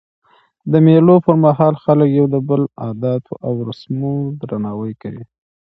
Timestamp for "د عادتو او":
2.67-3.53